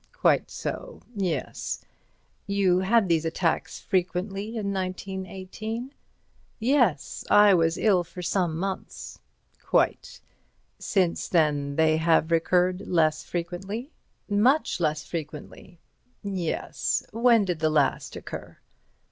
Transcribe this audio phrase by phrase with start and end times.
[0.13, 1.01] "Quite so.
[1.13, 1.85] Yes.
[2.47, 5.93] You had these attacks frequently in 1918?"
[6.57, 9.19] "Yes—I was very ill for some months."
[9.63, 10.19] "Quite.
[10.79, 13.91] Since then they have recurred less frequently?"
[14.27, 15.77] "Much less frequently."
[16.23, 18.57] "Yes—when did the last occur?"